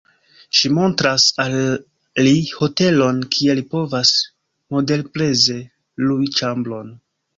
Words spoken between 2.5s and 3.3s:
hotelon